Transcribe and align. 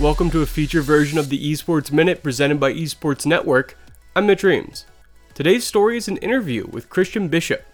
Welcome 0.00 0.32
to 0.32 0.42
a 0.42 0.46
feature 0.46 0.82
version 0.82 1.18
of 1.18 1.28
the 1.28 1.52
Esports 1.52 1.92
Minute 1.92 2.20
presented 2.20 2.58
by 2.58 2.72
Esports 2.72 3.24
Network. 3.24 3.78
I'm 4.16 4.26
Mitch 4.26 4.42
Reams. 4.42 4.86
Today's 5.34 5.64
story 5.64 5.96
is 5.96 6.08
an 6.08 6.16
interview 6.16 6.66
with 6.66 6.90
Christian 6.90 7.28
Bishop. 7.28 7.64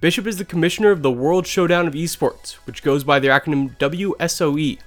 Bishop 0.00 0.26
is 0.26 0.38
the 0.38 0.44
commissioner 0.44 0.90
of 0.90 1.02
the 1.02 1.10
World 1.10 1.46
Showdown 1.46 1.86
of 1.86 1.94
Esports, 1.94 2.54
which 2.66 2.82
goes 2.82 3.04
by 3.04 3.20
the 3.20 3.28
acronym 3.28 3.78
WSOE. 3.78 4.80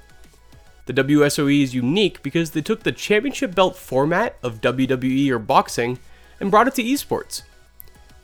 The 0.85 0.93
WSOE 0.93 1.63
is 1.63 1.73
unique 1.73 2.21
because 2.21 2.51
they 2.51 2.61
took 2.61 2.83
the 2.83 2.91
championship 2.91 3.55
belt 3.55 3.77
format 3.77 4.35
of 4.43 4.59
WWE 4.59 5.29
or 5.29 5.39
boxing 5.39 5.97
and 6.41 6.51
brought 6.51 6.67
it 6.67 6.75
to 6.75 6.83
esports. 6.83 7.43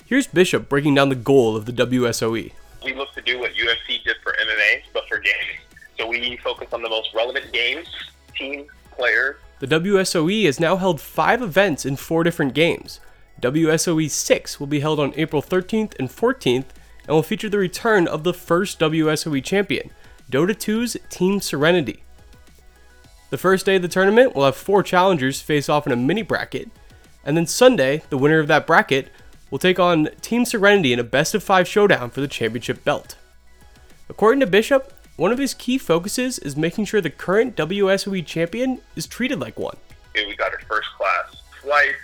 Here's 0.05 0.27
Bishop 0.27 0.67
breaking 0.67 0.95
down 0.95 1.07
the 1.07 1.15
goal 1.15 1.55
of 1.55 1.65
the 1.65 1.71
WSOE. 1.71 2.51
We 2.83 2.93
look 2.95 3.13
to 3.13 3.21
do 3.21 3.39
what 3.39 3.53
UFC 3.53 4.03
did 4.03 4.17
for 4.21 4.33
MMA, 4.33 4.81
but 4.93 5.07
for 5.07 5.19
gaming. 5.19 5.57
So 5.97 6.05
we 6.05 6.37
focus 6.43 6.67
on 6.73 6.81
the 6.81 6.89
most 6.89 7.13
relevant 7.13 7.51
games, 7.53 7.87
teams, 8.35 8.69
players. 8.91 9.37
The 9.59 9.67
WSOE 9.67 10.45
has 10.45 10.59
now 10.59 10.75
held 10.75 10.99
five 10.99 11.41
events 11.41 11.85
in 11.85 11.95
four 11.95 12.23
different 12.23 12.53
games. 12.53 12.99
WSOE 13.41 14.09
6 14.09 14.59
will 14.59 14.67
be 14.67 14.79
held 14.79 14.99
on 14.99 15.13
April 15.15 15.41
13th 15.41 15.93
and 15.99 16.09
14th 16.09 16.65
and 17.07 17.15
will 17.15 17.23
feature 17.23 17.49
the 17.49 17.57
return 17.57 18.07
of 18.07 18.23
the 18.23 18.33
first 18.33 18.79
WSOE 18.79 19.43
champion, 19.43 19.91
Dota 20.31 20.51
2's 20.51 20.97
Team 21.09 21.39
Serenity. 21.39 22.03
The 23.29 23.37
first 23.37 23.65
day 23.65 23.75
of 23.75 23.81
the 23.81 23.87
tournament 23.87 24.35
will 24.35 24.45
have 24.45 24.55
four 24.55 24.83
challengers 24.83 25.41
face 25.41 25.69
off 25.69 25.85
in 25.85 25.93
a 25.93 25.97
mini 25.97 26.21
bracket, 26.21 26.69
and 27.23 27.35
then 27.35 27.47
Sunday, 27.47 28.03
the 28.09 28.17
winner 28.17 28.39
of 28.39 28.47
that 28.47 28.67
bracket 28.67 29.09
will 29.51 29.59
take 29.59 29.79
on 29.79 30.09
Team 30.21 30.45
Serenity 30.45 30.93
in 30.93 30.99
a 30.99 31.03
best 31.03 31.35
of 31.35 31.43
five 31.43 31.67
showdown 31.67 32.09
for 32.09 32.21
the 32.21 32.27
championship 32.27 32.83
belt. 32.83 33.17
According 34.09 34.39
to 34.41 34.47
Bishop, 34.47 34.93
one 35.17 35.31
of 35.31 35.37
his 35.37 35.53
key 35.53 35.77
focuses 35.77 36.39
is 36.39 36.57
making 36.57 36.85
sure 36.85 36.99
the 36.99 37.09
current 37.09 37.55
WSOE 37.55 38.25
champion 38.25 38.81
is 38.95 39.07
treated 39.07 39.39
like 39.39 39.57
one. 39.57 39.77
We 40.13 40.35
got 40.35 40.51
her 40.51 40.59
first 40.67 40.89
class 40.97 41.41
flight, 41.61 41.95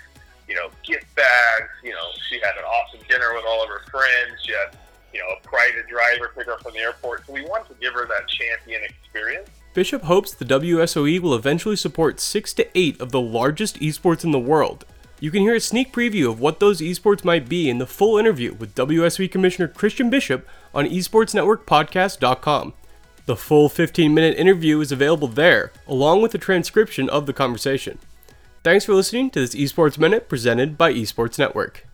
you 0.48 0.54
know, 0.54 0.68
gift 0.82 1.14
bags. 1.14 1.70
You 1.82 1.92
know, 1.92 2.08
she 2.28 2.36
had 2.36 2.56
an 2.58 2.64
awesome 2.64 3.00
dinner 3.08 3.34
with 3.34 3.44
all 3.46 3.62
of 3.62 3.68
her 3.68 3.82
friends. 3.90 4.40
She 4.44 4.52
had, 4.52 4.76
you 5.12 5.20
know, 5.20 5.26
a 5.38 5.46
private 5.46 5.88
driver 5.88 6.32
pick 6.36 6.46
her 6.46 6.52
up 6.52 6.62
from 6.62 6.72
the 6.72 6.80
airport. 6.80 7.26
So 7.26 7.32
we 7.32 7.42
wanted 7.42 7.68
to 7.68 7.74
give 7.80 7.94
her 7.94 8.06
that 8.06 8.28
champion 8.28 8.82
experience. 8.84 9.48
Bishop 9.74 10.02
hopes 10.02 10.34
the 10.34 10.44
WSOE 10.44 11.20
will 11.20 11.34
eventually 11.34 11.76
support 11.76 12.20
six 12.20 12.52
to 12.54 12.66
eight 12.74 13.00
of 13.00 13.12
the 13.12 13.20
largest 13.20 13.80
esports 13.80 14.24
in 14.24 14.30
the 14.30 14.38
world. 14.38 14.84
You 15.20 15.30
can 15.30 15.42
hear 15.42 15.54
a 15.54 15.60
sneak 15.60 15.92
preview 15.92 16.28
of 16.28 16.40
what 16.40 16.60
those 16.60 16.80
esports 16.80 17.24
might 17.24 17.48
be 17.48 17.70
in 17.70 17.78
the 17.78 17.86
full 17.86 18.18
interview 18.18 18.54
with 18.54 18.74
WSOE 18.74 19.30
Commissioner 19.30 19.68
Christian 19.68 20.10
Bishop 20.10 20.46
on 20.74 20.86
esportsnetworkpodcast.com. 20.86 22.74
The 23.24 23.36
full 23.36 23.68
15 23.68 24.12
minute 24.12 24.36
interview 24.36 24.80
is 24.80 24.90
available 24.90 25.28
there, 25.28 25.72
along 25.86 26.22
with 26.22 26.34
a 26.34 26.38
transcription 26.38 27.08
of 27.08 27.26
the 27.26 27.32
conversation. 27.32 27.98
Thanks 28.64 28.84
for 28.84 28.94
listening 28.94 29.30
to 29.30 29.40
this 29.40 29.54
Esports 29.54 29.96
Minute 29.96 30.28
presented 30.28 30.76
by 30.76 30.92
Esports 30.92 31.38
Network. 31.38 31.86